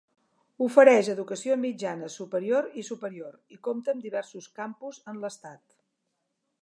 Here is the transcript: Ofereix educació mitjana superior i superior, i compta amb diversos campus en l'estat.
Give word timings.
Ofereix 0.67 1.09
educació 1.13 1.57
mitjana 1.65 2.09
superior 2.13 2.69
i 2.83 2.85
superior, 2.87 3.37
i 3.57 3.61
compta 3.69 3.95
amb 3.97 4.09
diversos 4.09 4.49
campus 4.61 5.01
en 5.13 5.21
l'estat. 5.27 5.79